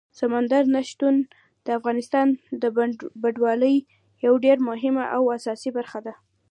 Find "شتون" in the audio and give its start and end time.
0.89-1.15